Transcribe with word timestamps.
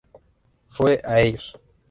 Fue 0.71 0.99
a 1.05 1.19
ellos. 1.19 1.53